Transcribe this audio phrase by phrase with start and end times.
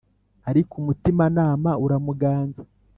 [0.49, 2.61] ariko umutima nama uramuganza